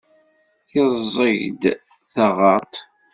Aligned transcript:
Yeẓẓeg-d 0.73 1.63
taɣaḍt. 2.13 2.75